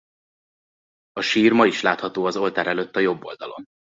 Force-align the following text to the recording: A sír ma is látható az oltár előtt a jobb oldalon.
A 1.19 1.21
sír 1.21 1.51
ma 1.53 1.65
is 1.65 1.81
látható 1.81 2.25
az 2.25 2.35
oltár 2.37 2.67
előtt 2.67 2.95
a 2.95 2.99
jobb 2.99 3.23
oldalon. 3.25 3.65